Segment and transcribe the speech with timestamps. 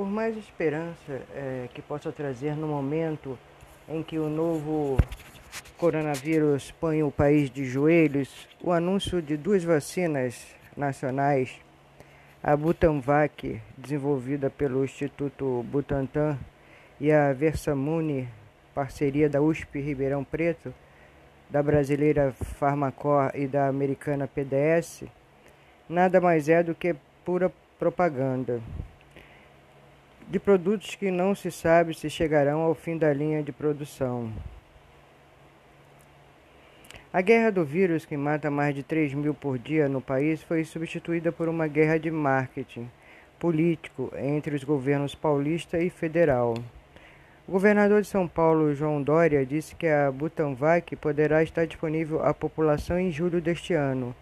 [0.00, 3.38] por mais esperança é, que possa trazer no momento
[3.86, 4.96] em que o novo
[5.76, 11.54] coronavírus põe o país de joelhos, o anúncio de duas vacinas nacionais,
[12.42, 16.38] a Butanvac, desenvolvida pelo Instituto Butantan,
[16.98, 18.26] e a Versamune,
[18.74, 20.72] parceria da USP Ribeirão Preto,
[21.50, 25.04] da brasileira Farmacor e da americana PDS,
[25.86, 28.62] nada mais é do que pura propaganda
[30.30, 34.32] de produtos que não se sabe se chegarão ao fim da linha de produção.
[37.12, 40.62] A guerra do vírus, que mata mais de 3 mil por dia no país, foi
[40.62, 42.88] substituída por uma guerra de marketing
[43.40, 46.54] político entre os governos paulista e federal.
[47.48, 52.32] O governador de São Paulo, João Dória, disse que a Butanvac poderá estar disponível à
[52.32, 54.14] população em julho deste ano.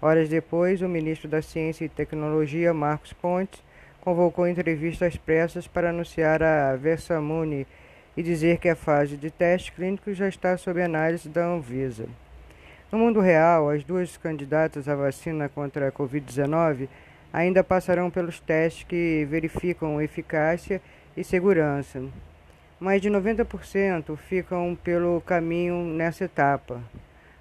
[0.00, 3.65] Horas depois, o ministro da Ciência e Tecnologia, Marcos Pontes,
[4.06, 7.66] convocou entrevistas pressas para anunciar a Versamune
[8.16, 12.06] e dizer que a fase de teste clínico já está sob análise da Anvisa.
[12.92, 16.88] No mundo real, as duas candidatas à vacina contra a Covid-19
[17.32, 20.80] ainda passarão pelos testes que verificam eficácia
[21.16, 22.00] e segurança.
[22.78, 26.80] Mais de 90% ficam pelo caminho nessa etapa.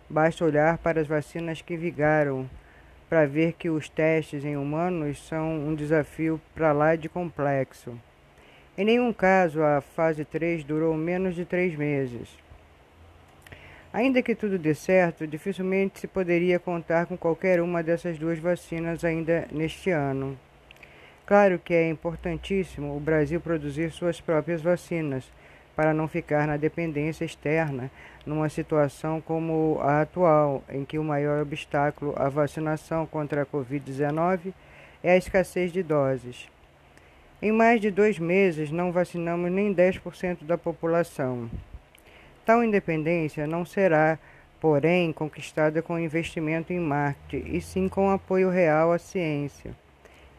[0.09, 2.49] Basta olhar para as vacinas que vigaram
[3.09, 7.97] para ver que os testes em humanos são um desafio para lá de complexo.
[8.77, 12.29] Em nenhum caso a fase 3 durou menos de três meses.
[13.93, 19.05] Ainda que tudo dê certo, dificilmente se poderia contar com qualquer uma dessas duas vacinas
[19.05, 20.37] ainda neste ano.
[21.25, 25.23] Claro que é importantíssimo o Brasil produzir suas próprias vacinas
[25.75, 27.91] para não ficar na dependência externa
[28.25, 34.53] numa situação como a atual, em que o maior obstáculo à vacinação contra a Covid-19
[35.03, 36.49] é a escassez de doses.
[37.41, 41.49] Em mais de dois meses, não vacinamos nem 10% da população.
[42.45, 44.17] Tal independência não será,
[44.59, 49.75] porém, conquistada com investimento em marketing, e sim com apoio real à ciência,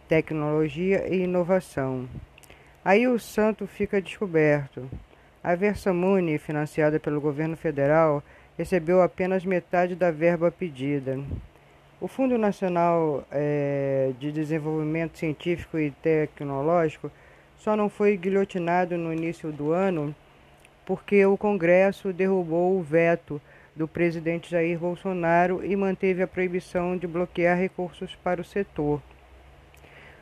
[0.09, 2.09] tecnologia e inovação.
[2.85, 4.89] Aí o santo fica descoberto.
[5.47, 8.21] A Versamune, financiada pelo governo federal,
[8.59, 11.21] recebeu apenas metade da verba pedida.
[12.01, 17.13] O Fundo Nacional é, de Desenvolvimento Científico e Tecnológico
[17.57, 20.13] só não foi guilhotinado no início do ano
[20.85, 23.41] porque o Congresso derrubou o veto
[23.77, 29.01] do presidente Jair Bolsonaro e manteve a proibição de bloquear recursos para o setor.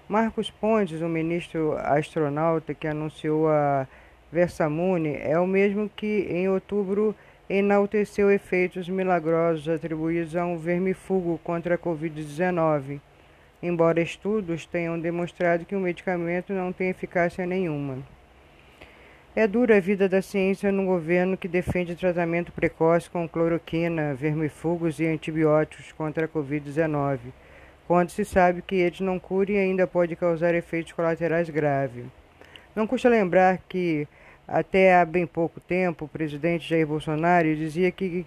[0.07, 3.89] Marcos Pontes, o ministro astronauta que anunciou a
[4.34, 7.15] Versamune é o mesmo que em outubro
[7.49, 13.00] enalteceu efeitos milagrosos atribuídos a um vermífugo contra a Covid-19,
[13.62, 17.99] embora estudos tenham demonstrado que o medicamento não tem eficácia nenhuma.
[19.37, 24.99] É dura a vida da ciência num governo que defende tratamento precoce com cloroquina, vermífugos
[24.99, 27.19] e antibióticos contra a Covid-19,
[27.87, 32.05] quando se sabe que eles não curam e ainda pode causar efeitos colaterais graves.
[32.75, 34.09] Não custa lembrar que
[34.47, 38.27] até há bem pouco tempo, o presidente Jair Bolsonaro dizia que,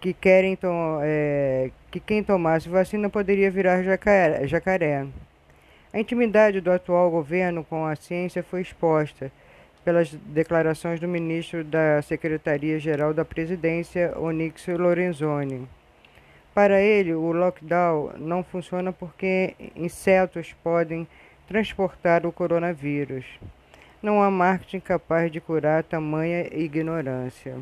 [0.00, 0.56] que, querem
[1.02, 5.06] é, que quem tomasse vacina poderia virar jacaré, jacaré.
[5.92, 9.30] A intimidade do atual governo com a ciência foi exposta
[9.84, 15.68] pelas declarações do ministro da Secretaria-Geral da Presidência, Onyx Lorenzoni.
[16.54, 21.06] Para ele, o lockdown não funciona porque insetos podem
[21.46, 23.24] transportar o coronavírus.
[24.04, 27.56] Não há marketing capaz de curar tamanha ignorância.